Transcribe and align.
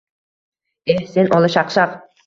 Eh, 0.95 0.97
sen, 1.13 1.31
olashaqshaq!” 1.41 1.99